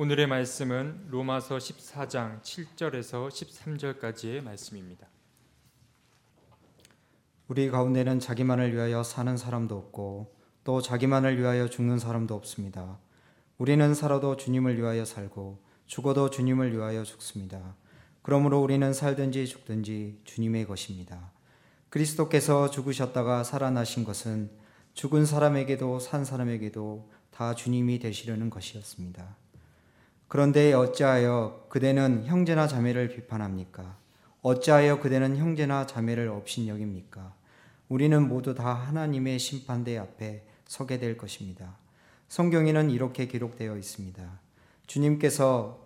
[0.00, 5.06] 오늘의 말씀은 로마서 14장 7절에서 13절까지의 말씀입니다.
[7.48, 10.34] 우리 가운데는 자기만을 위하여 사는 사람도 없고
[10.64, 12.98] 또 자기만을 위하여 죽는 사람도 없습니다.
[13.58, 17.76] 우리는 살아도 주님을 위하여 살고 죽어도 주님을 위하여 죽습니다.
[18.22, 21.30] 그러므로 우리는 살든지 죽든지 주님의 것입니다.
[21.90, 24.50] 그리스도께서 죽으셨다가 살아나신 것은
[24.94, 29.36] 죽은 사람에게도 산 사람에게도 다 주님이 되시려는 것이었습니다.
[30.30, 33.96] 그런데 어찌하여 그대는 형제나 자매를 비판합니까?
[34.42, 37.34] 어찌하여 그대는 형제나 자매를 업신여깁니까?
[37.88, 41.76] 우리는 모두 다 하나님의 심판대 앞에 서게 될 것입니다.
[42.28, 44.40] 성경에는 이렇게 기록되어 있습니다.
[44.86, 45.84] 주님께서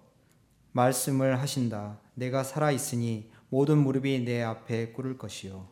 [0.73, 1.97] 말씀을 하신다.
[2.13, 5.67] 내가 살아 있으니 모든 무릎이 내 앞에 꿇을 것이요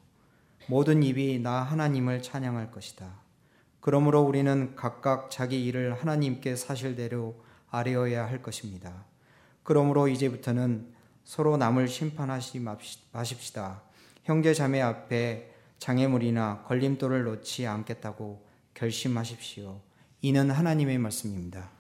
[0.67, 3.21] 모든 입이 나 하나님을 찬양할 것이다.
[3.81, 9.05] 그러므로 우리는 각각 자기 일을 하나님께 사실대로 아뢰어야 할 것입니다.
[9.63, 10.93] 그러므로 이제부터는
[11.25, 12.61] 서로 남을 심판하시
[13.13, 13.83] 마십시다.
[14.25, 19.81] 형제 자매 앞에 장애물이나 걸림돌을 놓지 않겠다고 결심하십시오.
[20.21, 21.71] 이는 하나님의 말씀입니다.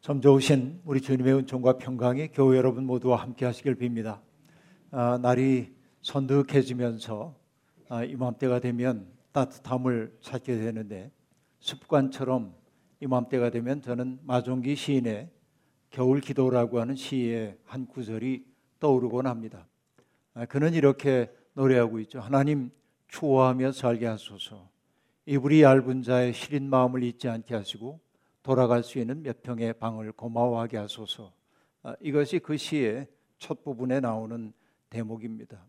[0.00, 4.20] 점 좋으신 우리 주님의 은총과 평강이 교회 여러분 모두와 함께 하시길 빕니다.
[4.90, 7.34] 아, 날이 선득해지면서
[7.90, 11.10] 아, 이맘때가 되면 따뜻함을 찾게 되는데
[11.60, 12.54] 습관처럼
[13.00, 15.30] 이맘때가 되면 저는 마종기 시인의
[15.90, 18.44] 겨울 기도라고 하는 시의 한 구절이
[18.80, 19.66] 떠오르곤 합니다.
[20.34, 22.20] 아, 그는 이렇게 노래하고 있죠.
[22.20, 22.70] 하나님
[23.08, 24.68] 추워하며 살게 하소서.
[25.26, 28.00] 이불이 얇은 자의 시린 마음을 잊지 않게 하시고
[28.42, 31.32] 돌아갈 수 있는 몇 평의 방을 고마워하게 하소서.
[31.82, 34.52] 아, 이것이 그 시의 첫 부분에 나오는
[34.90, 35.64] 대목입니다.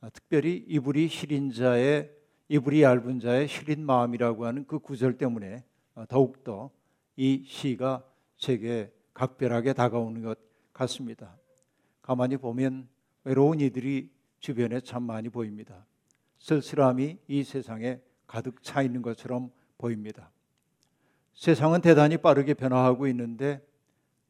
[0.00, 2.10] 아, 특별히 이불이 시린 자의
[2.48, 5.64] 이불이 얇은 자의 시린 마음이라고 하는 그 구절 때문에
[6.08, 6.70] 더욱더
[7.16, 8.04] 이 시가
[8.36, 10.38] 제게 각별하게 다가오는 것
[10.72, 11.36] 같습니다.
[12.02, 12.88] 가만히 보면
[13.24, 15.86] 외로운 이들이 주변에 참 많이 보입니다.
[16.38, 20.30] 쓸쓸함이 이 세상에 가득 차 있는 것처럼 보입니다.
[21.34, 23.60] 세상은 대단히 빠르게 변화하고 있는데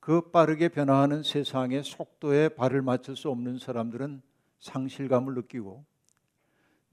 [0.00, 4.22] 그 빠르게 변화하는 세상의 속도에 발을 맞출 수 없는 사람들은
[4.60, 5.84] 상실감을 느끼고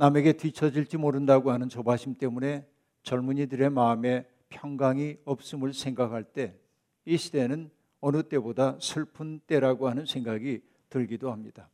[0.03, 2.67] 남에게 뒤처질지 모른다고 하는 조바심 때문에
[3.03, 6.59] 젊은이들의 마음에 평강이 없음을 생각할 때
[7.05, 7.69] 이 시대는
[7.99, 11.69] 어느 때보다 슬픈 때라고 하는 생각이 들기도 합니다.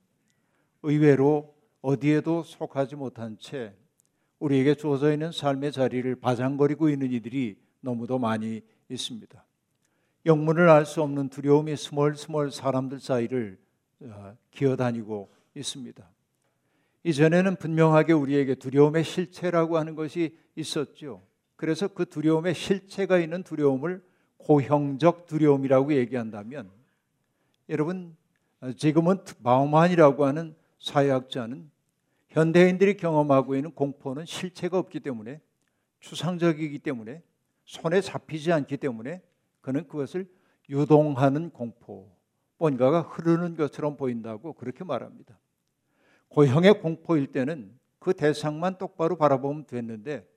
[0.84, 3.76] 의외로 어디에도 속하지 못한 채
[4.40, 9.46] 우리에게 주어져 있는 삶의 자리를 바장거리고 있는 이들이 너무도 많이 있습니다.
[10.26, 13.60] 영문을 알 수 없는 두려움이 스멀스멀 사람들 사이를
[14.02, 16.10] 어, 기어다니고 있습니다.
[17.10, 21.24] 이전에는 분명하게 우리에게 두려움의 실체라고 하는 것이 있었죠.
[21.56, 24.04] 그래서 그 두려움의 실체가 있는 두려움을
[24.38, 26.70] 고형적 두려움이라고 얘기한다면
[27.68, 28.16] 여러분
[28.78, 31.70] 지금은 마우만이라고 하는 사회학자는
[32.30, 35.42] 현대인들이 경험하고 있는 공포는 실체가 없기 때문에
[36.00, 37.24] 추상적이기 때문에
[37.66, 39.22] 손에 잡히지 않기 때문에
[39.62, 40.30] 그는 그것을
[40.70, 42.16] 유동하는 공포,
[42.60, 45.38] 뭔가가 흐르는 것처럼 보인다고 그렇게 말합니다.
[46.30, 50.28] 고형의 공포일 때는 그 대상만 똑바로 바라보면 됐는데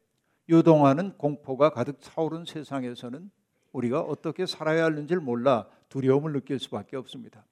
[0.48, 3.30] 유동하는 공포가 가득 차오른 세상에서는
[3.72, 7.44] 우리가 어떻게 살아야 하는지를 몰라 두려움을 느낄 수밖에 없습니다.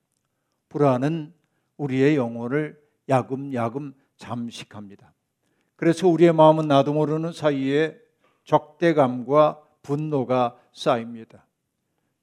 [0.69, 1.33] 불안은
[1.77, 5.13] 우리의 영혼을 야금야금 잠식합니다.
[5.77, 7.99] 그래서 우리의 마음은 나도 모르는 사이에
[8.45, 11.47] 적대감과 분노가 쌓입니다.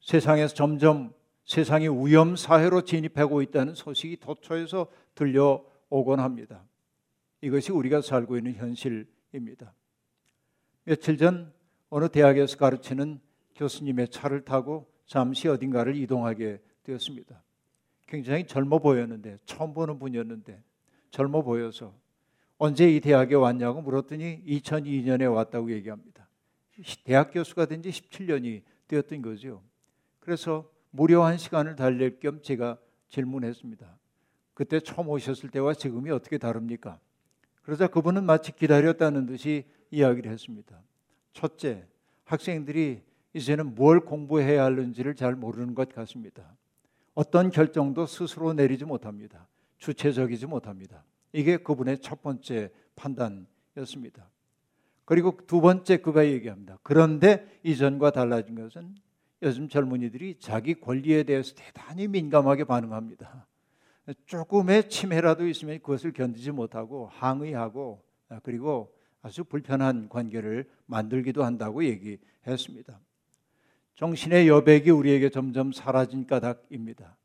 [0.01, 1.13] 세상에서 점점
[1.45, 6.63] 세상이 위험 사회로 진입하고 있다는 소식이 도처에서 들려 오곤 합니다.
[7.41, 9.73] 이것이 우리가 살고 있는 현실입니다.
[10.83, 11.53] 며칠 전
[11.89, 13.19] 어느 대학에서 가르치는
[13.55, 17.43] 교수님의 차를 타고 잠시 어딘가를 이동하게 되었습니다.
[18.07, 20.61] 굉장히 젊어 보였는데 처음 보는 분이었는데
[21.11, 21.93] 젊어 보여서
[22.57, 26.27] 언제 이 대학에 왔냐고 물었더니 2002년에 왔다고 얘기합니다.
[27.03, 29.61] 대학 교수가 된 지 17년이 되었던 거죠.
[30.19, 32.78] 그래서 무료 한 시간을 달랠 겸 제가
[33.09, 33.97] 질문했습니다.
[34.57, 36.99] 그때 처음 오셨을 때와 지금이 어떻게 다릅니까?
[37.61, 40.81] 그러자 그분은 마치 기다렸다는 듯이 이야기를 했습니다.
[41.31, 41.85] 첫째,
[42.23, 43.03] 학생들이
[43.35, 46.57] 이제는 뭘 공부해야 하는지를 잘 모르는 것 같습니다.
[47.13, 49.47] 어떤 결정도 스스로 내리지 못합니다.
[49.77, 51.03] 주체적이지 못합니다.
[51.33, 54.27] 이게 그분의 첫 번째 판단이었습니다.
[55.05, 56.79] 그리고 두 번째 그가 얘기합니다.
[56.81, 58.95] 그런데 이전과 달라진 것은
[59.43, 63.45] 요즘 젊은이들이 자기 권리에 대해서 대단히 민감하게 반응합니다.
[64.25, 68.03] 조금의 침해라도 있으면 그것을 견디지 못하고 항의하고
[68.43, 72.99] 그리고 아주 불편한 관계를 만들기도 한다고 얘기했습니다.
[73.95, 77.17] 정신의 여백이 우리에게 점점 사라진 까닭입니다.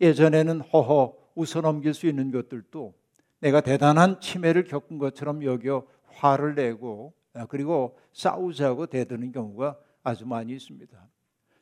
[0.00, 2.94] 예전에는 허허 웃어넘길 수 있는 것들도
[3.40, 10.52] 내가 대단한 치매를 겪은 것처럼 여겨 화를 내고 아, 그리고 싸우자고 대드는 경우가 아주 많이
[10.54, 11.08] 있습니다.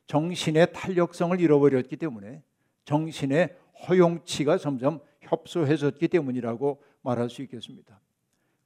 [0.07, 2.41] 정신의 탄력성을 잃어버렸기 때문에
[2.85, 3.55] 정신의
[3.87, 7.99] 허용치가 점점 협소해졌기 때문이라고 말할 수 있겠습니다.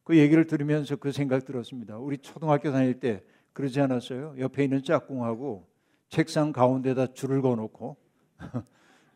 [0.03, 1.97] 그 얘기를 들으면서 그 생각 들었습니다.
[1.97, 3.23] 우리 초등학교 다닐 때
[3.53, 4.35] 그러지 않았어요?
[4.39, 5.67] 옆에 있는 짝꿍하고
[6.09, 7.97] 책상 가운데다 줄을 거놓고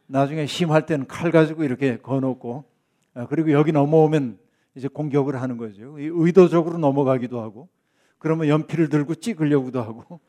[0.08, 2.66] 나중에 심할 때는 칼 가지고 이렇게 거놓고
[3.16, 4.38] 아, 그리고 여기 넘어오면
[4.76, 5.96] 이제 공격을 하는 거죠.
[5.98, 7.70] 의도적으로 넘어가기도 하고
[8.18, 10.20] 그러면 연필을 들고 찍으려고도 하고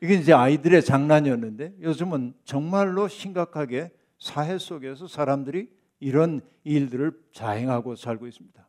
[0.00, 5.68] 이게 이제 아이들의 장난이었는데 요즘은 정말로 심각하게 사회 속에서 사람들이
[6.00, 8.66] 이런 일들을 자행하고 살고 있습니다.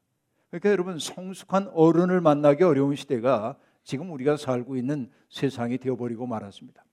[0.49, 6.83] 그러니까 여러분 성숙한 어른을 만나기 어려운 시대가 지금 우리가 살고 있는 세상이 되어버리고 말았습니다.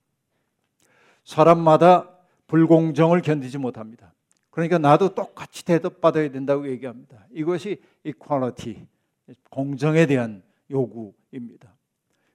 [1.24, 2.10] 사람마다
[2.48, 4.12] 불공정을 견디지 못합니다.
[4.50, 7.26] 그러니까 나도 똑같이 대접받아야 된다고 얘기합니다.
[7.30, 8.86] 이것이 이퀄리티,
[9.48, 11.72] 공정에 대한 요구입니다.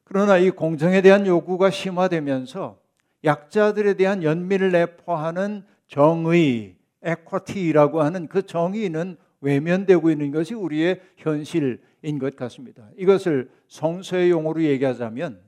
[0.04, 2.80] 그러나 이 공정에 대한 요구가 심화되면서
[3.24, 12.36] 약자들에 대한 연민을 내포하는 정의, 에쿼티라고 하는 그 정의는 외면되고 있는 것이 우리의 현실인 것
[12.36, 12.90] 같습니다.
[12.98, 15.40] 이것을 성서의 용어로 얘기하자면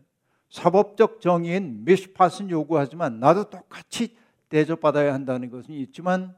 [0.49, 4.15] 사법적 정의인 미시팟은 요구하지만 나도 똑같이
[4.49, 6.35] 대접받아야 한다는 것은 있지만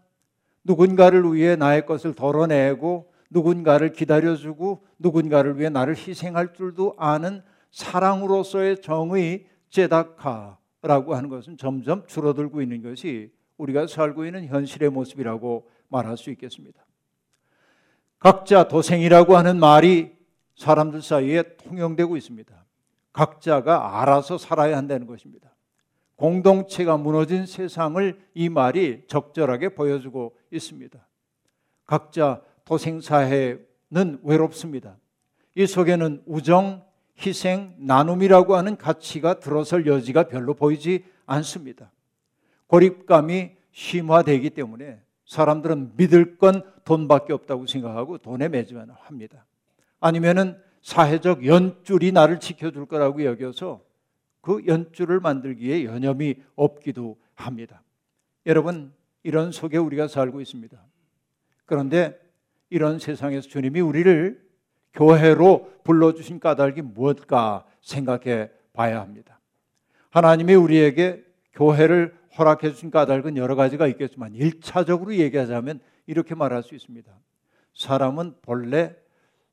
[0.63, 9.45] 누군가를 위해 나의 것을 덜어내고 누군가를 기다려주고 누군가를 위해 나를 희생할 줄도 아는 사랑으로서의 정의
[9.69, 16.83] 제다카라고 하는 것은 점점 줄어들고 있는 것이 우리가 살고 있는 현실의 모습이라고 말할 수 있겠습니다.
[18.17, 20.11] 각자 도생이라고 하는 말이
[20.55, 22.65] 사람들 사이에 통용되고 있습니다.
[23.13, 25.53] 각자가 알아서 살아야 한다는 것입니다.
[26.15, 30.99] 공동체가 무너진 세상을 이 말이 적절하게 보여주고 있습니다.
[31.85, 34.97] 각자 도생사회는 외롭습니다.
[35.55, 36.83] 이 속에는 우정,
[37.19, 41.91] 희생, 나눔이라고 하는 가치가 들어설 여지가 별로 보이지 않습니다.
[42.71, 49.45] 고립감이 심화되기 때문에 사람들은 믿을 건 돈밖에 없다고 생각하고 돈에 매지만 합니다.
[50.00, 53.83] 아니면은 사회적 연줄이 나를 지켜줄 거라고 여겨서
[54.39, 57.83] 그 연줄을 만들기 에 여념이 없기도 합니다.
[58.45, 60.81] 여러분, 이런 속에 우리가 살고 있습니다.
[61.65, 62.18] 그런데
[62.69, 64.41] 이런 세상에서 주님이 우리를
[64.94, 69.39] 교회로 불러주신 까닭이 무엇일까 생각해 봐야 합니다.
[70.09, 71.23] 하나님이 우리에게
[71.53, 77.12] 교회를 허락해 주신 까닭은 여러 가지가 있겠지만 1차적으로 얘기하자면 이렇게 말할 수 있습니다.
[77.74, 78.95] 사람은 본래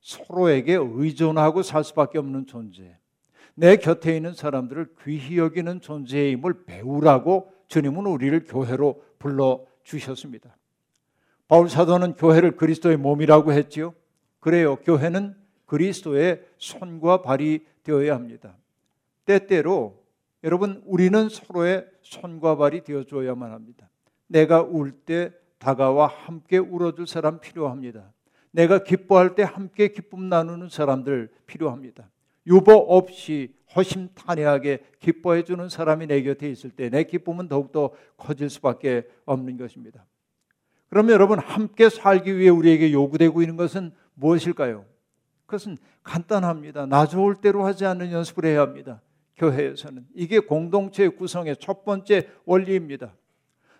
[0.01, 2.97] 서로에게 의존하고 살 수밖에 없는 존재.
[3.55, 10.57] 내 곁에 있는 사람들을 귀히 여기는 존재임을 배우라고 주님은 우리를 교회로 불러 주셨습니다.
[11.49, 13.95] 바울 사도는 교회를 그리스도의 몸이라고 했지요.
[14.39, 14.77] 그래요.
[14.77, 15.35] 교회는
[15.67, 18.57] 그리스도의 손과 발이 되어야 합니다.
[19.25, 20.03] 때때로
[20.45, 23.89] 여러분 우리는 서로의 손과 발이 되어 줘야만 합니다.
[24.27, 28.13] 내가 울 때 다가와 함께 울어줄 사람 필요합니다.
[28.53, 32.09] 내가 기뻐할 때 함께 기쁨 나누는 사람들 필요합니다.
[32.47, 39.07] 유보 없이 허심탄회하게 기뻐해 주는 사람이 내 곁에 있을 때 내 기쁨은 더욱더 커질 수밖에
[39.27, 40.07] 없는 것입니다.
[40.89, 44.87] 그러면 여러분 함께 살기 위해 우리에게 요구되고 있는 것은 무엇일까요?
[45.45, 46.87] 그것은 간단합니다.
[46.87, 49.03] 나 좋을 대로 하지 않는 연습을 해야 합니다.
[49.39, 53.15] 교회에서는 이게 공동체 구성의 첫 번째 원리입니다.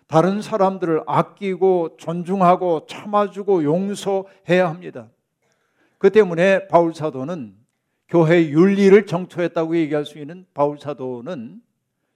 [0.07, 5.09] 다른 사람들을 아끼고 존중하고 참아주고 용서해야 합니다.
[5.99, 7.55] 그 때문에 바울 사도는
[8.07, 11.61] 교회 윤리를 정토했다고 얘기할 수 있는 바울 사도는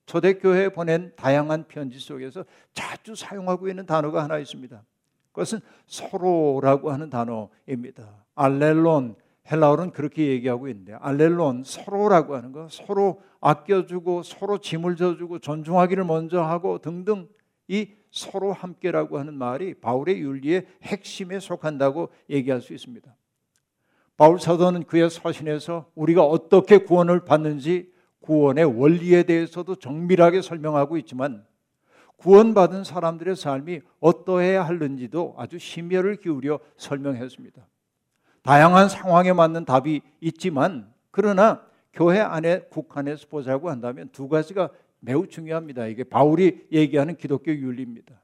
[0.08, 4.84] 초대교회에 보낸 다양한 편지 속에서 자주 사용하고 있는 단어가 하나 있습니다.
[5.32, 8.26] 그것은 서로라고 하는 단어입니다.
[8.36, 9.16] 알렐론
[9.52, 16.42] 헬라어는 그렇게 얘기하고 있는데 알렐론 서로라고 하는 거 서로 아껴주고 서로 짐을 져주고 존중하기를 먼저
[16.42, 17.28] 하고 등등
[17.68, 23.14] 이 서로 함께라고 하는 말이 바울의 윤리의 핵심에 속한다고 얘기할 수 있습니다.
[24.16, 31.46] 바울 사도는 그의 서신에서 우리가 어떻게 구원을 받는지 구원의 원리에 대해서도 정밀하게 설명하고 있지만
[32.16, 37.68] 구원받은 사람들의 삶이 어떠해야 하는지도 아주 심혈을 기울여 설명했습니다.
[38.44, 41.62] 다양한 상황에 맞는 답이 있지만 그러나
[41.94, 44.70] 교회 안에 국한해서 보자고 한다면 두 가지가
[45.00, 45.88] 매우 중요합니다.
[45.88, 48.20] 이게 바울이 얘기하는 기독교 윤리입니다.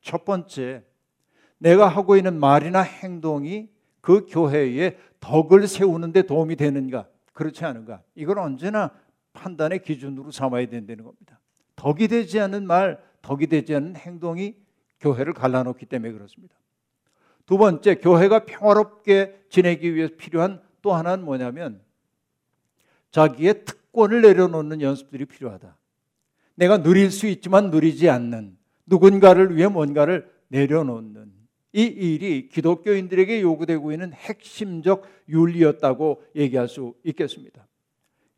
[0.00, 0.82] 첫 번째,
[1.58, 3.68] 내가 하고 있는 말이나 행동이
[4.00, 8.02] 그 교회에 덕을 세우는데 도움이 되는가, 그렇지 않은가.
[8.16, 8.90] 이걸 언제나
[9.32, 11.38] 판단의 기준으로 삼아야 된다는 겁니다.
[11.76, 14.56] 덕이 되지 않는 말, 덕이 되지 않는 행동이
[15.00, 16.56] 교회를 갈라놓기 때문에 그렇습니다.
[17.46, 21.80] 두 번째, 교회가 평화롭게 지내기 위해서 필요한 또 하나는 뭐냐면
[23.12, 25.76] 자기의 특권을 내려놓는 연습들이 필요하다.
[26.56, 31.32] 내가 누릴 수 있지만 누리지 않는 누군가를 위해 뭔가를 내려놓는
[31.74, 37.66] 이 일이 기독교인들에게 요구되고 있는 핵심적 윤리였다고 얘기할 수 있겠습니다.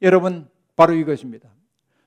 [0.02, 1.48] 여러분, 바로 이것입니다.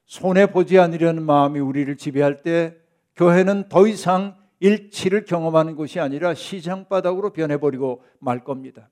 [0.05, 2.77] 손해 보지 않으려는 마음이 우리를 지배할 때
[3.15, 8.89] 교회는 더 이상 일치를 경험하는 것이 아니라 시장 바닥으로 변해버리고 말 겁니다.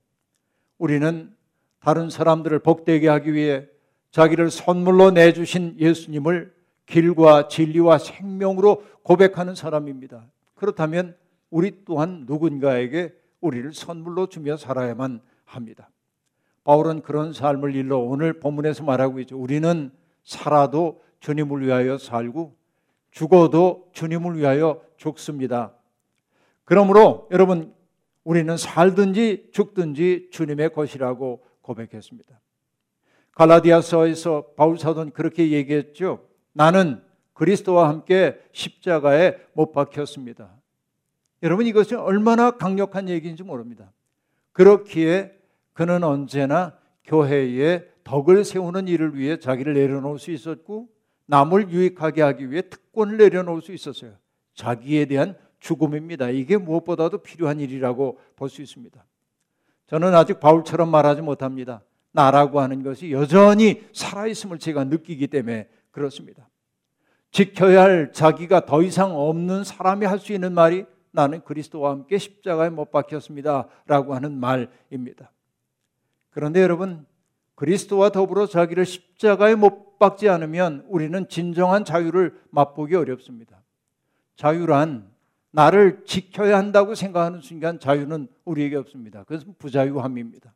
[0.78, 1.35] 우리는
[1.86, 3.68] 다른 사람들을 복되게 하기 위해
[4.10, 6.52] 자기를 선물로 내주신 예수님을
[6.88, 10.26] 길과 진리와 생명으로 고백하는 사람입니다.
[10.56, 11.16] 그렇다면
[11.52, 15.92] 우리 또한 누군가에게 우리를 선물로 주며 살아야만 합니다.
[16.64, 19.38] 바울은 그런 삶을 일러 오늘 본문에서 말하고 있죠.
[19.38, 19.92] 우리는
[20.24, 22.56] 살아도 주님을 위하여 살고
[23.12, 25.76] 죽어도 주님을 위하여 죽습니다.
[26.64, 27.76] 그러므로 여러분
[28.24, 32.40] 우리는 살든지 죽든지 주님의 것이라고 고백했습니다.
[33.34, 36.28] 갈라디아서에서 바울 사도는 그렇게 얘기했죠.
[36.54, 37.02] 나는
[37.34, 40.56] 그리스도와 함께 십자가에 못 박혔습니다.
[41.44, 43.92] 여러분 이것이 얼마나 강력한 얘기인지 모릅니다.
[44.54, 45.38] 그렇기에
[45.74, 50.88] 그는 언제나 교회에 덕을 세우는 일을 위해 자기를 내려놓을 수 있었고
[51.26, 54.14] 남을 유익하게 하기 위해 특권을 내려놓을 수 있었어요.
[54.54, 56.30] 자기에 대한 죽음입니다.
[56.30, 59.04] 이게 무엇보다도 필요한 일이라고 볼 수 있습니다.
[59.88, 61.82] 저는 아직 바울처럼 말하지 못합니다.
[62.12, 66.48] 나라고 하는 것이 여전히 살아있음을 제가 느끼기 때문에 그렇습니다.
[67.32, 72.70] 지켜야 할 자기가 더 이상 없는 사람이 할 수 있는 말이 나는 그리스도와 함께 십자가에
[72.70, 73.68] 못 박혔습니다.
[73.86, 75.32] 라고 하는 말입니다.
[76.30, 77.06] 그런데 여러분,
[77.56, 83.64] 그리스도와 더불어 자기를 십자가에 못 박지 않으면 우리는 진정한 자유를 맛보기 어렵습니다.
[84.36, 85.10] 자유란
[85.56, 89.24] 나를 지켜야 한다고 생각하는 순간 자유는 우리에게 없습니다.
[89.24, 90.54] 그것은 부자유함입니다.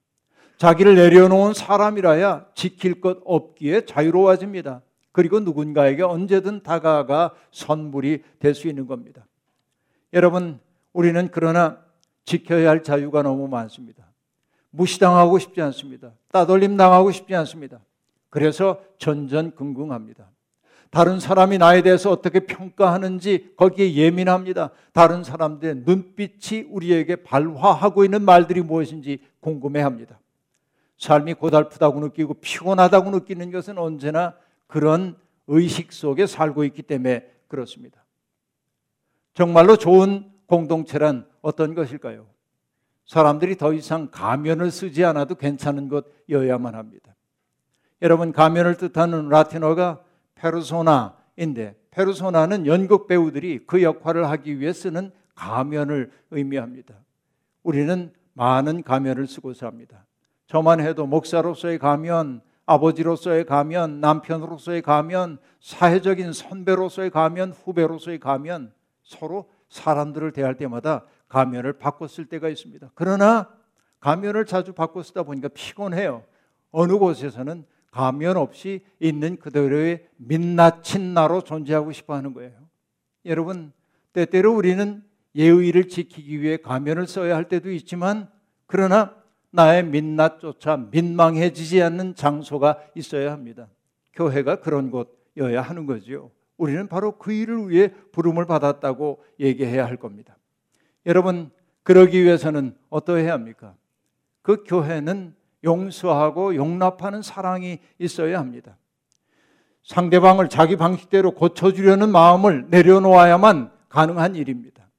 [0.58, 4.82] 자기를 내려놓은 사람이라야 지킬 것 없기에 자유로워집니다.
[5.14, 9.26] 그리고 누군가에게 언제든 다가가 선물이 될 수 있는 겁니다.
[10.12, 10.60] 여러분,
[10.92, 11.80] 우리는 그러나
[12.26, 14.06] 지켜야 할 자유가 너무 많습니다.
[14.72, 16.12] 무시당하고 싶지 않습니다.
[16.32, 17.80] 따돌림 당하고 싶지 않습니다.
[18.30, 20.30] 그래서 전전긍긍합니다.
[20.90, 24.72] 다른 사람이 나에 대해서 어떻게 평가하는지 거기에 예민합니다.
[24.92, 30.20] 다른 사람들의 눈빛이 우리에게 발화하고 있는 말들이 무엇인지 궁금해 합니다.
[30.98, 34.36] 삶이 고달프다고 느끼고 피곤하다고 느끼는 것은 언제나
[34.68, 35.16] 그런
[35.48, 38.04] 의식 속에 살고 있기 때문에 그렇습니다.
[39.34, 42.26] 정말로 좋은 공동체란 어떤 것일까요?
[43.06, 47.16] 사람들이 더 이상 가면을 쓰지 않아도 괜찮은 것이어야만 합니다.
[48.02, 50.04] 여러분 가면을 뜻하는 라틴어가
[50.40, 56.96] 페르소나인데 페르소나는 연극 배우들이 그 역할을 하기 위해 쓰는 가면을 의미합니다.
[57.64, 60.06] 우리는 많은 가면을 쓰고 삽니다.
[60.48, 70.32] 저만 해도 목사로서의 가면, 아버지로서의 가면, 남편으로서의 가면, 사회적인 선배로서의 가면, 후배로서의 가면, 서로 사람들을
[70.32, 72.92] 대할 때마다 가면을 바꿔 쓸 때가 있습니다.
[72.96, 73.50] 그러나
[74.00, 76.24] 가면을 자주 바꿔 쓰다 보니까 피곤해요.
[76.72, 82.54] 어느 곳에서는 가면 없이 있는 그대로의 민낯친 나로 존재하고 싶어 하는 거예요.
[83.26, 83.72] 여러분,
[84.14, 85.04] 때때로 우리는
[85.36, 88.30] 예의를 지키기 위해 가면을 써야 할 때도 있지만
[88.66, 89.16] 그러나
[89.52, 93.68] 나의 민낯조차 민망해지지 않는 장소가 있어야 합니다.
[94.14, 96.32] 교회가 그런 곳이어야 하는 거지요.
[96.58, 100.38] 우리는 바로 그 일을 위해 부름을 받았다고 얘기해야 할 겁니다.
[101.06, 101.50] 여러분,
[101.84, 103.76] 그러기 위해서는 어떠해야 합니까?
[104.42, 108.78] 그 교회는 용서하고 용납하는 사랑이 있어야 합니다.
[109.84, 114.90] 상대방을 자기 방식대로 고쳐주려는 마음을 내려놓아야만 가능한 일입니다.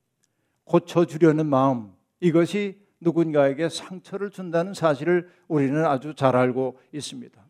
[0.65, 7.41] 고쳐주려는 마음, 이것이 누군가에게 상처를 준다는 사실을 우리는 아주 잘 알고 있습니다.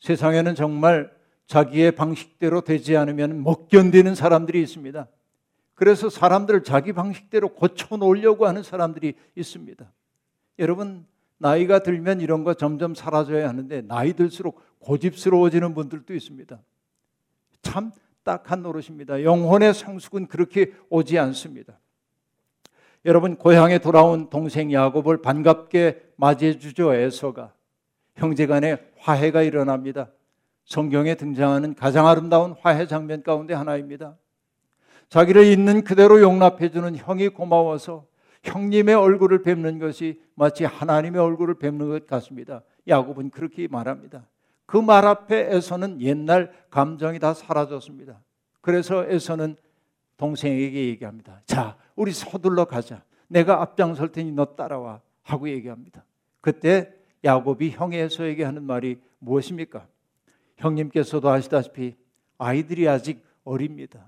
[0.00, 1.12] 세상에는 정말
[1.46, 5.06] 자기의 방식대로 되지 않으면 못 견디는 사람들이 있습니다.
[5.74, 9.90] 그래서 사람들을 자기 방식대로 고쳐 놓으려고 하는 사람들이 있습니다.
[10.60, 11.06] 여러분,
[11.38, 16.60] 나이가 들면 이런 거 점점 사라져야 하는데 나이 들수록 고집스러워지는 분들도 있습니다.
[17.62, 19.22] 참 딱한 노릇입니다.
[19.22, 21.78] 영혼의 성숙은 그렇게 오지 않습니다.
[23.04, 26.94] 여러분 고향에 돌아온 동생 야곱을 반갑게 맞이해 주죠.
[26.94, 27.52] 에서가
[28.16, 30.10] 형제간에 화해가 일어납니다.
[30.64, 34.16] 성경에 등장하는 가장 아름다운 화해 장면 가운데 하나입니다.
[35.10, 38.06] 자기를 있는 그대로 용납해 주는 형이 고마워서
[38.44, 42.62] 형님의 얼굴을 뵙는 것이 마치 하나님의 얼굴을 뵙는 것 같습니다.
[42.86, 44.26] 야곱은 그렇게 말합니다.
[44.66, 48.20] 그 말 앞에서는 옛날 감정이 다 사라졌습니다.
[48.60, 49.56] 그래서 에서는
[50.16, 51.42] 동생에게 얘기합니다.
[51.46, 53.02] 자, 우리 서둘러 가자.
[53.28, 56.04] 내가 앞장설 테니 너 따라와 하고 얘기합니다.
[56.40, 56.92] 그때
[57.24, 59.86] 야곱이 형의 에서에게 하는 말이 무엇입니까?
[60.56, 61.96] 형님께서도 아시다시피
[62.38, 64.06] 아이들이 아직 어립니다.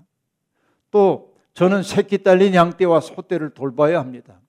[0.91, 4.39] 또 저는 새끼 딸린 양떼와 소떼를 돌봐야 합니다.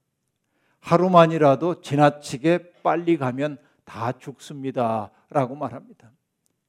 [0.81, 5.11] 하루만이라도 지나치게 빨리 가면 다 죽습니다.
[5.31, 6.11] 라고 말합니다.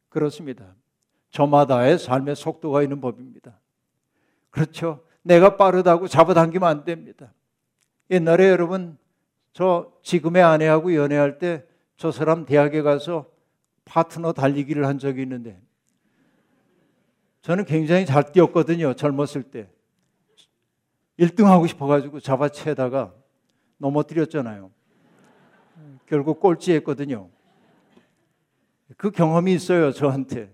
[0.08, 0.76] 그렇습니다.
[1.32, 3.60] 저마다의 삶의 속도가 있는 법입니다.
[4.50, 5.04] 그렇죠.
[5.24, 7.34] 내가 빠르다고 잡아당기면 안 됩니다.
[8.10, 8.98] 옛날에 여러분,
[9.52, 11.70] 저 지금의 아내하고 연애할 때
[12.00, 13.30] 저 사람 대학에 가서
[13.84, 15.62] 파트너 달리기를 한 적이 있는데
[17.42, 18.94] 저는 굉장히 잘 뛰었거든요.
[18.94, 19.70] 젊었을 때.
[21.20, 23.14] 1등 하고 싶어가지고 잡아채다가
[23.78, 24.72] 넘어뜨렸잖아요.
[26.06, 27.30] 결국 꼴찌했거든요.
[28.98, 30.52] 그 경험이 있어요, 저한테.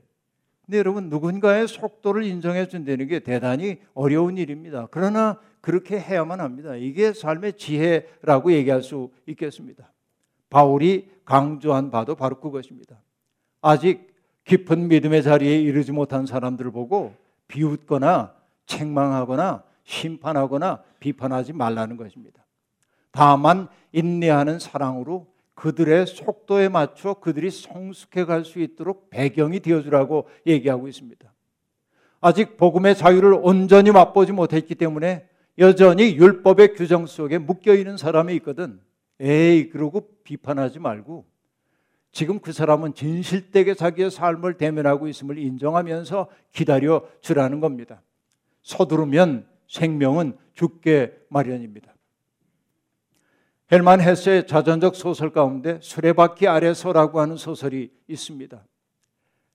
[0.66, 4.88] 근데 여러분, 누군가의 속도를 인정해 준다는 게 대단히 어려운 일입니다.
[4.90, 6.76] 그러나 그렇게 해야만 합니다.
[6.76, 9.94] 이게 삶의 지혜라고 얘기할 수 있겠습니다.
[10.50, 13.02] 바울이 강조한 바도 바로 그것입니다.
[13.62, 17.14] 아직 깊은 믿음의 자리에 이르지 못한 사람들을 보고
[17.48, 22.46] 비웃거나 책망하거나 심판하거나 비판하지 말라는 것입니다.
[23.12, 30.88] 다만 인내하는 사랑으로 그들의 속도에 맞춰 그들이 성숙해 갈 수 있도록 배경이 되어 주라고 얘기하고
[30.90, 31.32] 있습니다.
[32.20, 35.28] 아직 복음의 자유를 온전히 맛보지 못했기 때문에
[35.60, 38.82] 여전히 율법의 규정 속에 묶여 있는 사람이 있거든.
[39.22, 41.26] 에이, 그러고 비판하지 말고
[42.12, 48.02] 지금 그 사람은 진실되게 자기의 삶을 대면하고 있음을 인정하면서 기다려 주라는 겁니다.
[48.64, 51.94] 서두르면 생명은 죽게 마련입니다.
[53.72, 58.64] 헬만 헤스의 자전적 소설 가운데 수레바퀴 아래서라고 하는 소설이 있습니다.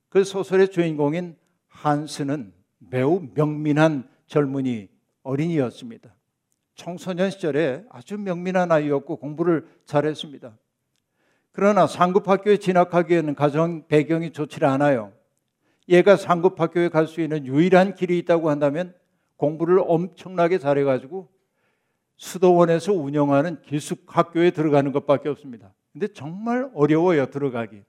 [0.08, 1.36] 그 소설의 주인공인
[1.68, 4.88] 한스는 매우 명민한 젊은이
[5.22, 6.14] 어린이였습니다.
[6.74, 10.56] 청소년 시절에 아주 명민한 아이였고 공부를 잘했습니다.
[11.52, 15.12] 그러나 상급학교에 진학하기에는 가정 배경이 좋지 않아요.
[15.88, 18.94] 얘가 상급학교에 갈 수 있는 유일한 길이 있다고 한다면
[19.40, 21.26] 공부를 엄청나게 잘해가지고
[22.16, 25.72] 수도원에서 운영하는 기숙학교에 들어가는 것밖에 없습니다.
[25.94, 27.82] 근데 정말 어려워요, 들어가기.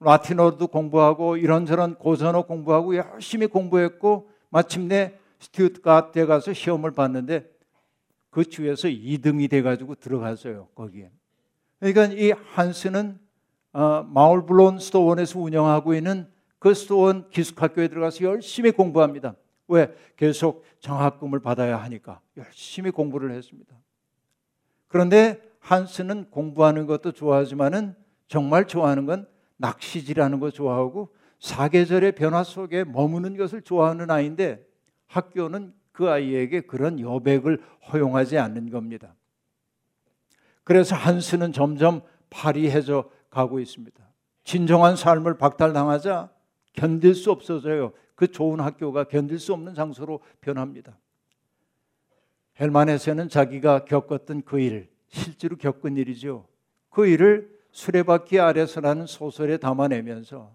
[0.00, 7.46] 라틴어도 공부하고 이런저런 고전어 공부하고 열심히 공부했고 마침내 스튜트가트에 가서 시험을 봤는데
[8.30, 11.10] 그 주에서 2등이 돼가지고 들어갔어요, 거기에.
[11.80, 13.18] 그러니까 이 한스는
[13.74, 16.26] 어, 마울블론 스토원에서 운영하고 있는
[16.58, 19.34] 그 스토원 기숙학교에 들어가서 열심히 공부합니다.
[19.68, 19.94] 왜?
[20.16, 23.76] 계속 장학금을 받아야 하니까 열심히 공부를 했습니다.
[24.88, 27.94] 그런데 한스는 공부하는 것도 좋아하지만은
[28.28, 34.64] 정말 좋아하는 건 낚시질하는 거 좋아하고 사계절의 변화 속에 머무는 것을 좋아하는 아이인데
[35.06, 39.14] 학교는 그 아이에게 그런 여백을 허용하지 않는 겁니다.
[40.64, 44.02] 그래서 한스는 점점 파리해져 가고 있습니다.
[44.44, 46.30] 진정한 삶을 박탈당하자
[46.72, 47.92] 견딜 수 없어져요.
[48.22, 50.96] 그 좋은 학교가 견딜 수 없는 장소로 변합니다.
[52.60, 56.46] 헬만에서는 자기가 겪었던 그 일, 실제로 겪은 일이죠.
[56.88, 60.54] 그 일을 수레바퀴 아래서라는 소설에 담아내면서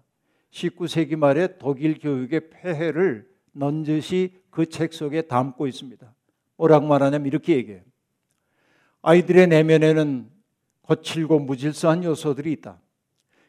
[0.50, 6.10] 19세기 말에 독일 교육의 폐해를 넌지시 그 책 속에 담고 있습니다.
[6.56, 7.82] 뭐라고 말하냐면 이렇게 얘기해요.
[9.02, 10.30] 아이들의 내면에는
[10.84, 12.80] 거칠고 무질서한 요소들이 있다.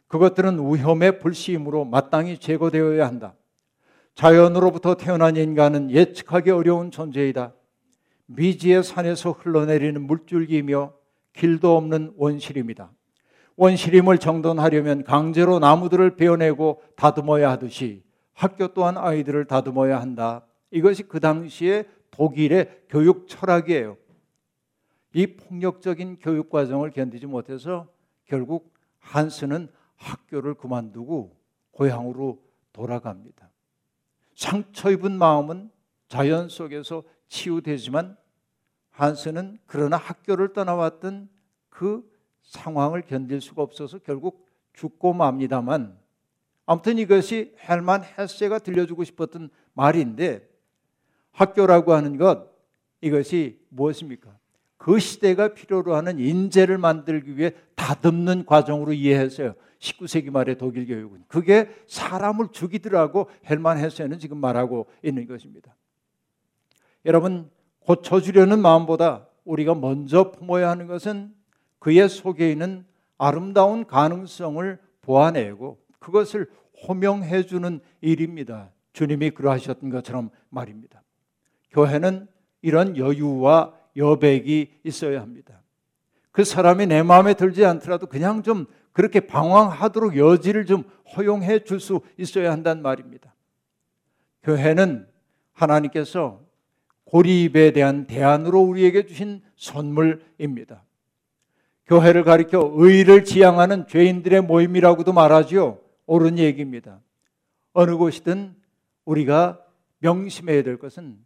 [0.08, 3.34] 그것들은 위험의 불시임으로 마땅히 제거되어야 한다.
[4.20, 7.54] 자연으로부터 태어난 인간은 예측하기 어려운 존재이다.
[8.26, 10.92] 미지의 산에서 흘러내리는 물줄기이며
[11.32, 12.92] 길도 없는 원시림이다.
[13.56, 18.04] 원시림을 정돈하려면 강제로 나무들을 베어내고 다듬어야 하듯이
[18.34, 20.46] 학교 또한 아이들을 다듬어야 한다.
[20.70, 23.96] 이것이 그 당시의 독일의 교육 철학이에요.
[25.14, 27.88] 이 폭력적인 교육 과정을 견디지 못해서
[28.26, 31.38] 결국 한스는 학교를 그만두고
[31.72, 33.50] 고향으로 돌아갑니다.
[34.40, 35.70] 상처 입은 마음은
[36.08, 38.16] 자연 속에서 치유되지만
[38.92, 41.28] 한스는 그러나 학교를 떠나왔던
[41.68, 42.10] 그
[42.44, 46.00] 상황을 견딜 수가 없어서 결국 죽고 맙니다만
[46.66, 50.50] 아무튼 이것이 헬만 헤세가 들려주고 싶었던 말인데
[51.34, 52.48] 학교라고 하는 것
[53.02, 54.40] 이것이 무엇입니까?
[54.78, 59.56] 그 시대가 필요로 하는 인재를 만들기 위해 다듬는 과정으로 이해했어요.
[59.80, 65.76] 19세기 말의 독일 교육은 그게 사람을 죽이더라고 헬만 헤세는 지금 말하고 있는 것입니다.
[67.06, 71.34] 여러분 고쳐주려는 마음보다 우리가 먼저 품어야 하는 것은
[71.80, 72.86] 그의 속에 있는
[73.18, 76.50] 아름다운 가능성을 보아내고 그것을
[76.88, 78.72] 호명해 주는 일입니다.
[78.94, 81.04] 주님이 그러하셨던 것처럼 말입니다.
[81.72, 82.28] 교회는
[82.62, 85.62] 이런 여유와 여백이 있어야 합니다.
[86.32, 90.84] 그 사람이 내 마음에 들지 않더라도 그냥 좀 그렇게 방황하도록 여지를 좀
[91.16, 93.34] 허용해 줄 수 있어야 한단 말입니다.
[94.44, 95.08] 교회는
[95.54, 96.42] 하나님께서
[97.06, 100.84] 고립에 대한 대안으로 우리에게 주신 선물입니다.
[101.88, 105.80] 교회를 가리켜 의를 지향하는 죄인들의 모임이라고도 말하지요.
[106.06, 107.00] 옳은 얘기입니다.
[107.74, 108.56] 어느 곳이든
[109.06, 109.60] 우리가
[110.00, 111.18] 명심해야 될 것은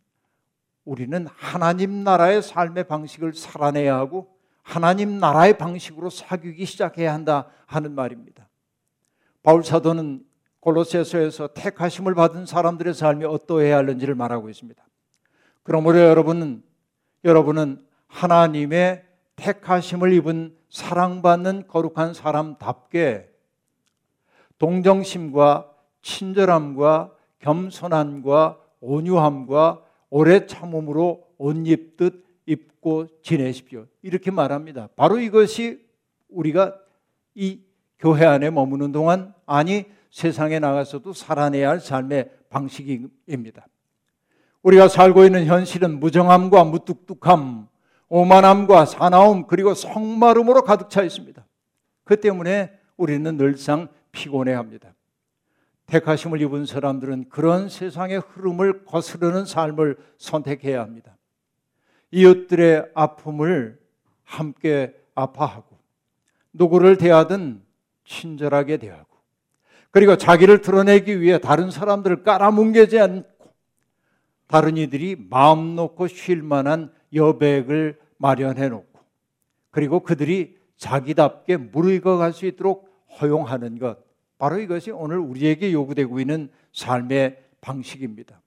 [0.85, 8.49] 우리는 하나님 나라의 삶의 방식을 살아내야 하고 하나님 나라의 방식으로 사귀기 시작해야 한다 하는 말입니다.
[9.43, 10.25] 바울 사도는
[10.61, 14.81] 골로새서에서 택하심을 받은 사람들의 삶이 어떠해야 하는지를 말하고 있습니다.
[15.63, 16.63] 그러므로 여러분은
[17.25, 23.29] 여러분은 하나님의 택하심을 입은 사랑받는 거룩한 사람답게
[24.57, 25.69] 동정심과
[26.01, 33.87] 친절함과 겸손함과 온유함과 오래 참음으로 옷 입듯 입고 지내십시오.
[34.01, 34.89] 이렇게 말합니다.
[34.95, 35.85] 바로 이것이
[36.29, 36.75] 우리가
[37.35, 37.61] 이
[37.99, 43.65] 교회 안에 머무는 동안 아니 세상에 나가서도 살아내야 할 삶의 방식입니다.
[44.61, 47.67] 우리가 살고 있는 현실은 무정함과 무뚝뚝함,
[48.09, 51.45] 오만함과 사나움 그리고 성마름으로 가득 차 있습니다.
[52.03, 54.93] 그 때문에 우리는 늘상 피곤해 합니다.
[55.87, 61.17] 택하심을 입은 사람들은 그런 세상의 흐름을 거스르는 삶을 선택해야 합니다.
[62.13, 63.79] 이웃들의 아픔을
[64.23, 65.77] 함께 아파하고
[66.53, 67.63] 누구를 대하든
[68.05, 69.07] 친절하게 대하고
[69.89, 73.51] 그리고 자기를 드러내기 위해 다른 사람들을 깔아뭉개지 않고
[74.45, 78.99] 다른 이들이 마음 놓고 쉴 만한 여백을 마련해 놓고
[79.71, 83.97] 그리고 그들이 자기답게 무르익어 갈 수 있도록 허용하는 것
[84.37, 88.39] 바로 이것이 오늘 우리에게 요구되고 있는 삶의 방식입니다.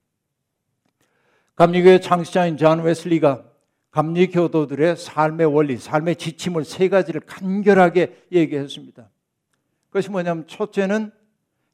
[1.57, 3.56] 감리교의 창시자인 존 웨슬리가
[3.97, 9.09] 감리 교도들의 삶의 원리, 삶의 지침을 세 가지를 간결하게 얘기했습니다.
[9.87, 11.11] 그것이 뭐냐면 첫째는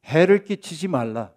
[0.05, 1.33] 해를 끼치지 말라.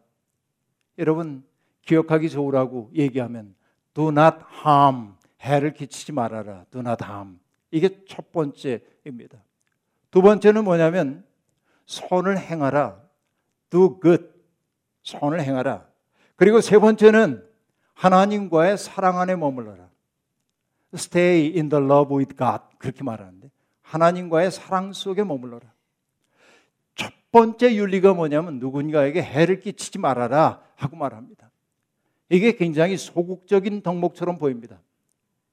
[0.99, 1.43] 여러분
[1.81, 3.55] 기억하기 좋으라고 얘기하면
[3.95, 6.65] do not harm 해를 끼치지 말아라.
[6.69, 7.39] do not harm.
[7.71, 9.39] 이게 첫 번째입니다.
[10.11, 11.25] 두 번째는 뭐냐면
[11.87, 13.01] 선을 행하라.
[13.71, 14.27] do good.
[15.01, 15.83] 선을 행하라.
[16.35, 17.43] 그리고 세 번째는
[17.95, 19.94] 하나님과의 사랑 안에 머물러라.
[20.95, 22.63] Stay in the love with God.
[22.77, 23.49] 그렇게 말하는데
[23.81, 25.71] 하나님과의 사랑 속에 머물러라.
[26.95, 31.51] 첫 번째 윤리가 뭐냐면 누군가에게 해를 끼치지 말아라 하고 말합니다.
[32.29, 34.81] 이게 굉장히 소극적인 덕목처럼 보입니다.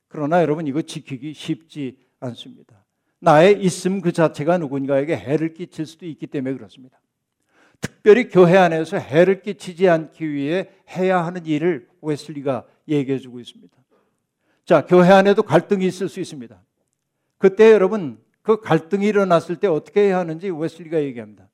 [0.08, 2.84] 그러나 여러분 이거 지키기 쉽지 않습니다.
[3.18, 7.00] 나의 있음 그 자체가 누군가에게 해를 끼칠 수도 있기 때문에 그렇습니다.
[7.80, 13.81] 특별히 교회 안에서 해를 끼치지 않기 위해 해야 하는 일을 웨슬리가 얘기해 주고 있습니다.
[14.72, 16.58] 자, 교회 안에도 갈등이 있을 수 있습니다.
[17.36, 21.46] 그때 여러분 그 갈등이 일어났을 때 어떻게 해야 하는지 웨슬리가 얘기합니다.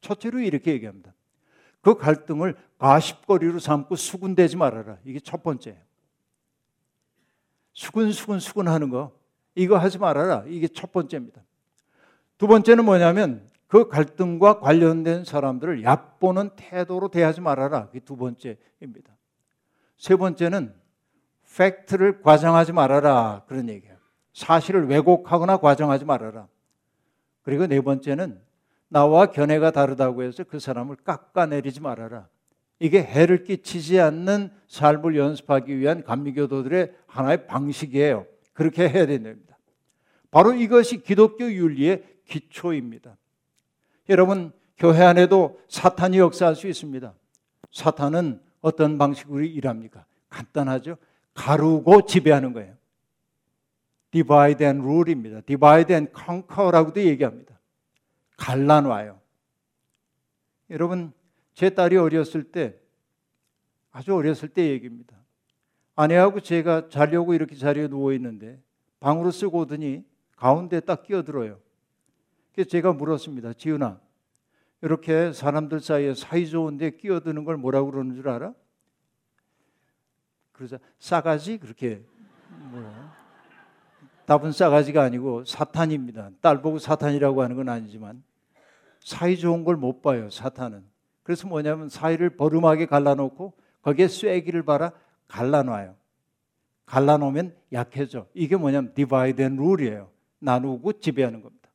[0.00, 1.14] 첫째로 이렇게 얘기합니다.
[1.82, 4.98] 그 갈등을 가십거리로 삼고 수군대지 말아라.
[5.04, 5.78] 이게 첫 번째예요.
[7.74, 9.12] 수근수근 수근하는 거
[9.54, 10.42] 이거 하지 말아라.
[10.48, 11.44] 이게 첫 번째입니다.
[12.38, 17.86] 두 번째는 뭐냐면 그 갈등과 관련된 사람들을 얕보는 태도로 대하지 말아라.
[17.92, 19.16] 이게 두 번째입니다.
[19.96, 20.74] 세 번째는
[21.56, 23.42] 팩트를 과장하지 말아라.
[23.46, 23.96] 그런 얘기예요.
[24.32, 26.48] 사실을 왜곡하거나 과장하지 말아라.
[27.42, 28.40] 그리고 네 번째는
[28.88, 32.28] 나와 견해가 다르다고 해서 그 사람을 깎아내리지 말아라.
[32.78, 38.26] 이게 해를 끼치지 않는 삶을 연습하기 위한 감리교도들의 하나의 방식이에요.
[38.52, 39.56] 그렇게 해야 된답니다.
[40.30, 43.16] 바로 이것이 기독교 윤리의 기초입니다.
[44.08, 47.14] 여러분, 교회 안에도 사탄이 역사할 수 있습니다.
[47.70, 50.04] 사탄은 어떤 방식으로 일합니까?
[50.28, 50.96] 간단하죠.
[51.34, 52.74] 가르고 지배하는 거예요.
[54.10, 55.40] divide and rule입니다.
[55.42, 57.58] divide and conquer라고도 얘기합니다.
[58.36, 59.20] 갈라놔요.
[60.70, 61.12] 여러분,
[61.52, 62.78] 제 딸이 어렸을 때
[63.90, 65.16] 아주 어렸을 때 얘기입니다.
[65.96, 68.60] 아내하고 제가 자려고 이렇게 자리에 누워 있는데
[69.00, 70.04] 방으로 쓰고 오더니
[70.36, 71.58] 가운데 딱 끼어들어요.
[72.52, 73.52] 그래서 제가 물었습니다.
[73.52, 74.00] 지은아,
[74.82, 78.54] 이렇게 사람들 사이에 사이 좋은데 끼어드는 걸 뭐라고 그러는 줄 알아?
[80.54, 82.02] 그래서 싸가지 그렇게
[82.70, 83.12] 뭐야?
[84.24, 86.30] 답은 싸가지가 아니고 사탄입니다.
[86.40, 88.22] 딸 보고 사탄이라고 하는 건 아니지만
[89.00, 90.30] 사이 좋은 걸 못 봐요.
[90.30, 90.82] 사탄은.
[91.22, 94.92] 그래서 뭐냐면 사이를 버름하게 갈라놓고 거기에 쐐기를 박아
[95.28, 95.94] 갈라놔요.
[96.86, 98.26] 갈라놓으면 약해져.
[98.32, 100.08] 이게 뭐냐면 divide and rule이에요.
[100.38, 101.68] 나누고 지배하는 겁니다.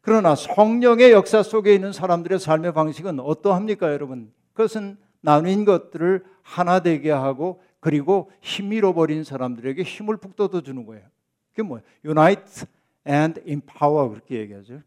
[0.00, 4.32] 그러나 성령의 역사 속에 있는 사람들의 삶의 방식은 어떠합니까, 여러분?
[4.52, 11.04] 그것은 나뉜 것들을 하나 되게 하고 그리고 힘 잃어버린 사람들에게 힘을 북돋워 주는 거예요.
[11.50, 11.84] 그게 뭐예요?
[12.04, 12.66] Unite
[13.06, 14.82] and empower 그렇게 얘기하죠.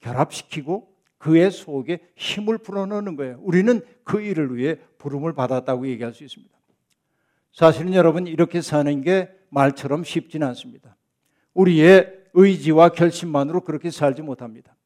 [0.00, 3.38] 결합시키고 그의 속에 힘을 불어넣는 거예요.
[3.40, 6.54] 우리는 그 일을 위해 부름을 받았다고 얘기할 수 있습니다.
[7.52, 10.96] 사실은 여러분 이렇게 사는 게 말처럼 쉽지는 않습니다.
[11.54, 14.76] 우리의 의지와 결심만으로 그렇게 살지 못합니다.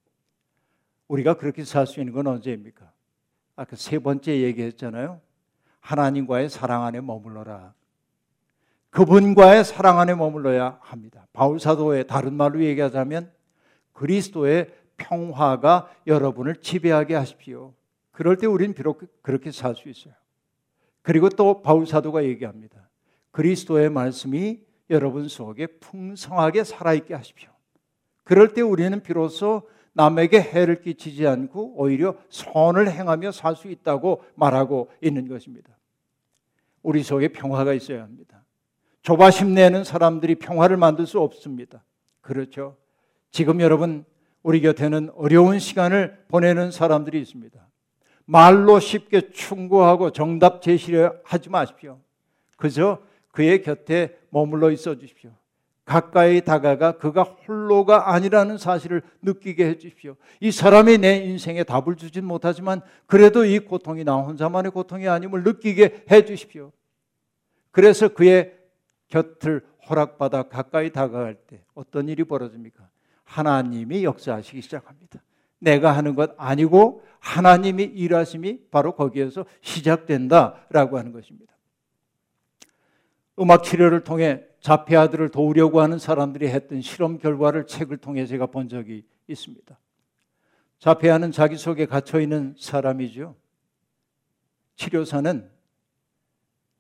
[1.09, 2.93] 우리가 그렇게 살 수 있는 건 언제입니까?
[3.57, 5.21] 아까 세 번째 얘기했잖아요.
[5.81, 7.75] 하나님과의 사랑 안에 머물러라.
[8.91, 11.27] 그분과의 사랑 안에 머물러야 합니다.
[11.33, 13.33] 바울 사도의 다른 말로 얘기하자면
[13.93, 17.75] 그리스도의 평화가 여러분을 지배하게 하십시오.
[18.11, 20.15] 그럴 때 우리는 비록 그렇게 살 수 있어요.
[21.01, 22.89] 그리고 또 바울 사도가 얘기합니다.
[23.33, 24.61] 그리스도의 말씀이
[24.91, 27.51] 여러분 속에 풍성하게 살아있게 하십시오.
[28.25, 34.91] 그럴 때 우리는 비로소 남에게 해를 끼치지 않고 오히려 선을 행하며 살 수 있다고 말하고
[35.03, 35.77] 있는 것입니다.
[36.83, 38.45] 우리 속에 평화가 있어야 합니다.
[39.03, 41.85] 조바심 내는 사람들이 평화를 만들 수 없습니다.
[42.21, 42.77] 그렇죠.
[43.31, 44.05] 지금 여러분
[44.43, 47.69] 우리 곁에는 어려운 시간을 보내는 사람들이 있습니다.
[48.25, 52.01] 말로 쉽게 충고하고 정답 제시를 하지 마십시오.
[52.57, 53.01] 그저
[53.33, 55.33] 그의 곁에 머물러 있어 주십시오.
[55.93, 60.17] 가까이 다가가 그가 홀로가 아니라는 사실을 느끼게 해 주십시오.
[60.41, 66.07] 이 사람이 내 인생에 답을 주진 못하지만 그래도 이 고통이 나 혼자만의 고통이 아님을 느끼게
[66.11, 66.73] 해 주십시오.
[67.73, 68.55] 그래서 그의
[69.09, 72.89] 곁을 허락받아 가까이 다가갈 때 어떤 일이 벌어집니까?
[73.25, 75.23] 하나님이 역사하시기 시작합니다.
[75.59, 81.53] 내가 하는 것 아니고 하나님이 일하심이 바로 거기에서 시작된다라고 하는 것입니다.
[83.39, 89.05] 음악 치료를 통해 자폐아들을 도우려고 하는 사람들이 했던 실험 결과를 책을 통해 제가 본 적이
[89.27, 89.79] 있습니다.
[90.79, 93.35] 자폐아는 자기 속에 갇혀 있는 사람이죠.
[94.77, 95.51] 치료사는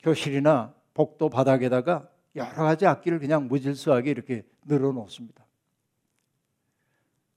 [0.00, 5.44] 교실이나 복도 바닥에다가 여러 가지 악기를 그냥 무질서하게 이렇게 늘어놓습니다.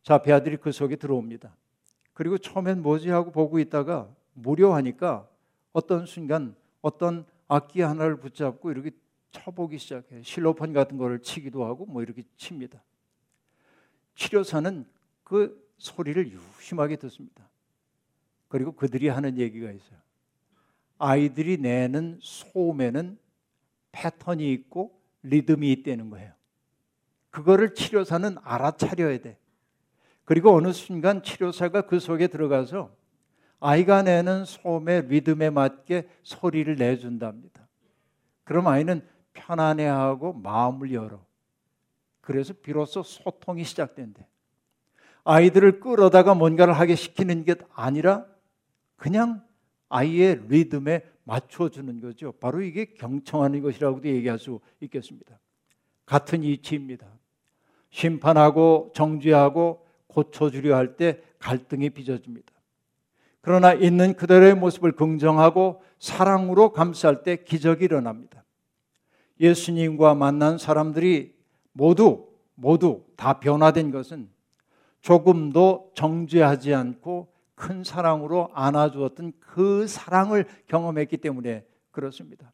[0.03, 1.55] 자폐아들이 그 속에 들어옵니다.
[2.13, 5.27] 그리고 처음엔 뭐지 하고 보고 있다가 무료하니까
[5.73, 8.91] 어떤 순간 어떤 악기 하나를 붙잡고 이렇게
[9.35, 10.23] 쳐보기 시작해요.
[10.23, 12.81] 실로폰 같은 거를 치기도 하고 뭐 이렇게 칩니다.
[14.15, 14.85] 치료사는
[15.23, 17.49] 그 소리를 유심하게 듣습니다.
[18.47, 19.99] 그리고 그들이 하는 얘기가 있어요.
[20.97, 23.17] 아이들이 내는 소음에는
[23.91, 26.31] 패턴이 있고 리듬이 있다는 거예요.
[27.29, 29.37] 그거를 치료사는 알아차려야 돼.
[30.23, 32.95] 그리고 어느 순간 치료사가 그 속에 들어가서
[33.59, 37.67] 아이가 내는 소음의 리듬에 맞게 소리를 내준답니다.
[38.45, 41.23] 그럼 아이는 편안해하고 마음을 열어.
[42.21, 44.25] 그래서 비로소 소통이 시작된대.
[45.23, 48.25] 아이들을 끌어다가 뭔가를 하게 시키는 게 아니라
[48.95, 49.43] 그냥
[49.89, 52.31] 아이의 리듬에 맞춰주는 거죠.
[52.33, 55.39] 바로 이게 경청하는 것이라고도 얘기할 수 있겠습니다.
[56.05, 57.07] 같은 이치입니다.
[57.89, 62.53] 심판하고 정죄하고 고쳐주려 할 때 갈등이 빚어집니다.
[63.41, 68.44] 그러나 있는 그대로의 모습을 긍정하고 사랑으로 감쌀 때 기적이 일어납니다.
[69.39, 71.33] 예수님과 만난 사람들이
[71.73, 74.29] 모두 모두 다 변화된 것은
[75.01, 82.51] 조금도 정죄하지 않고 큰 사랑으로 안아주었던 그 사랑을 경험했기 때문에 그렇습니다.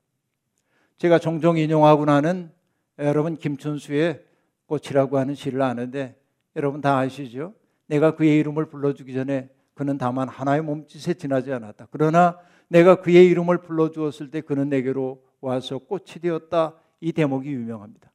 [0.97, 2.51] 제가 종종 인용하고 나는
[2.99, 4.23] 여러분 김춘수의
[4.67, 6.15] 꽃이라고 하는 시를 아는데
[6.55, 7.53] 여러분 다 아시죠?
[7.87, 11.87] 내가 그의 이름을 불러주기 전에 그는 다만 하나의 몸짓에 지나지 않았다.
[11.89, 16.75] 그러나 내가 그의 이름을 불러주었을 때 그는 내게로 와서 꽃이 되었다.
[17.01, 18.11] 이 대목이 유명합니다.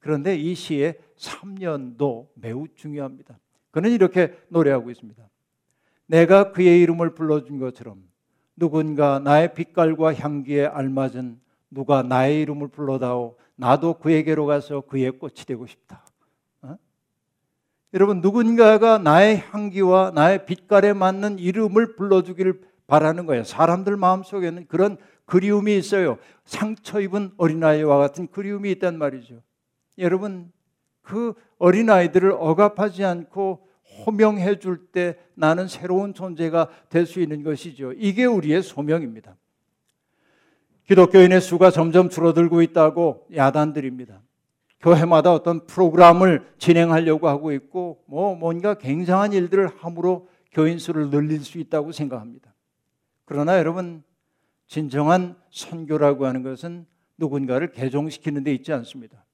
[0.00, 3.38] 그런데 이 시의 3년도 매우 중요합니다.
[3.70, 5.22] 그는 이렇게 노래하고 있습니다.
[6.06, 8.02] 내가 그의 이름을 불러준 것처럼
[8.56, 15.66] 누군가 나의 빛깔과 향기에 알맞은 누가 나의 이름을 불러다오 나도 그에게로 가서 그의 꽃이 되고
[15.66, 16.04] 싶다.
[16.62, 16.76] 어?
[17.94, 23.44] 여러분 누군가가 나의 향기와 나의 빛깔에 맞는 이름을 불러주기를 바라는 거예요.
[23.44, 26.18] 사람들 마음속에는 그런 그리움이 있어요.
[26.44, 29.42] 상처 입은 어린아이와 같은 그리움이 있단 말이죠.
[29.98, 30.52] 여러분
[31.02, 33.68] 그 어린아이들을 억압하지 않고
[34.06, 37.92] 호명해 줄 때 나는 새로운 존재가 될 수 있는 것이죠.
[37.92, 39.36] 이게 우리의 소명입니다.
[40.86, 44.20] 기독교인의 수가 점점 줄어들고 있다고 야단들입니다.
[44.80, 51.58] 교회마다 어떤 프로그램을 진행하려고 하고 있고 뭐 뭔가 굉장한 일들을 함으로 교인 수를 늘릴 수
[51.58, 52.54] 있다고 생각합니다.
[53.24, 54.02] 그러나 여러분
[54.66, 56.86] 진정한 선교라고 하는 것은
[57.18, 59.24] 누군가를 개종시키는 데 있지 않습니다.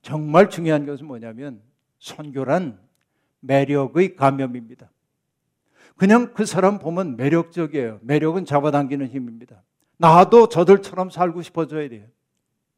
[0.00, 1.62] 정말 중요한 것은 뭐냐면
[1.98, 2.80] 선교란
[3.40, 4.90] 매력의 감염입니다.
[5.96, 8.00] 그냥 그 사람 보면 매력적이에요.
[8.02, 9.62] 매력은 잡아당기는 힘입니다.
[9.98, 12.06] 나도 저들처럼 살고 싶어져야 돼요.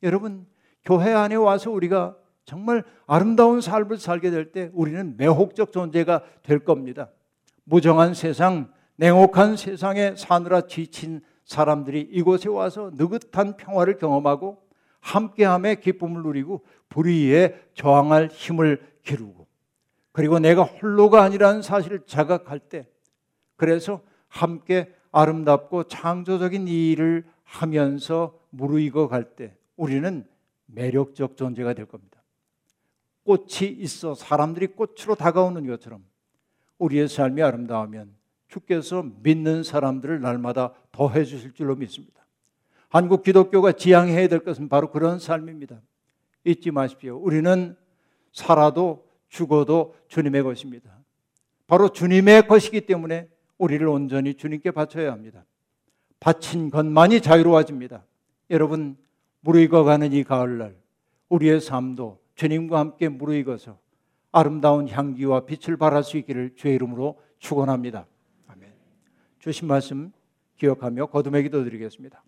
[0.02, 0.46] 여러분,
[0.85, 7.11] 교회 안에 와서 우리가 정말 아름다운 삶을 살게 될 때 우리는 매혹적 존재가 될 겁니다.
[7.64, 14.62] 무정한 세상, 냉혹한 세상에 사느라 지친 사람들이 이곳에 와서 느긋한 평화를 경험하고
[15.00, 19.46] 함께함의 기쁨을 누리고 불의에 저항할 힘을 기르고
[20.12, 22.88] 그리고 내가 홀로가 아니라는 사실을 자각할 때
[23.57, 30.26] 그래서 함께 아름답고 창조적인 일을 하면서 무르익어 갈 때 우리는
[30.66, 32.22] 매력적 존재가 될 겁니다.
[33.24, 36.04] 꽃이 있어 사람들이 꽃으로 다가오는 것처럼
[36.78, 38.14] 우리의 삶이 아름다우면
[38.48, 42.24] 주께서 믿는 사람들을 날마다 더해 주실 줄로 믿습니다.
[42.88, 45.80] 한국 기독교가 지향해야 될 것은 바로 그런 삶입니다.
[46.44, 47.16] 잊지 마십시오.
[47.16, 47.76] 우리는
[48.33, 50.96] 살아도 죽어도 주님의 것입니다.
[51.66, 53.28] 바로 주님의 것이기 때문에
[53.59, 55.44] 우리를 온전히 주님께 바쳐야 합니다.
[56.20, 58.04] 바친 것만이 자유로워집니다.
[58.50, 58.96] 여러분
[59.40, 60.76] 무르익어가는 이 가을날
[61.28, 63.78] 우리의 삶도 주님과 함께 무르익어서
[64.30, 68.07] 아름다운 향기와 빛을 발할 수 있기를 주의 이름으로 축원합니다.
[68.46, 68.72] 아멘.
[69.40, 70.12] 주신 말씀
[70.56, 72.22] 기억하며 거듭의 기도 드리겠습니다.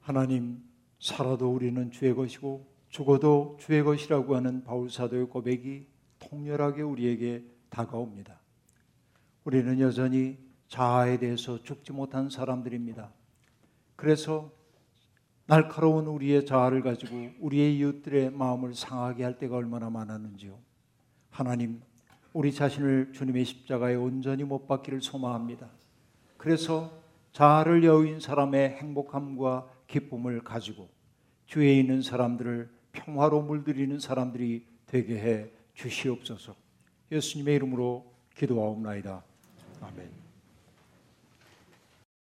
[0.00, 0.62] 하나님
[1.00, 5.86] 살아도 우리는 주의 것이고 죽어도 주의 것이라고 하는 바울 사도의 고백이
[6.18, 8.40] 통렬하게 우리에게 다가옵니다.
[9.44, 13.12] 우리는 여전히 자아에 대해서 죽지 못한 사람들입니다.
[13.96, 14.52] 그래서
[15.46, 20.58] 날카로운 우리의 자아를 가지고 우리의 이웃들의 마음을 상하게 할 때가 얼마나 많았는지요.
[21.30, 21.80] 하나님,
[22.34, 25.70] 우리 자신을 주님의 십자가에 온전히 못 박기를 소망합니다.
[26.36, 26.92] 그래서
[27.38, 30.88] 자아를 여인 사람의 행복함과 기쁨을 가지고
[31.46, 36.56] 주위에 있는 사람들을 평화로 물들이는 사람들이 되게 해 주시옵소서.
[37.12, 39.22] 예수님의 이름으로 기도하옵나이다.
[39.80, 40.17] 아멘.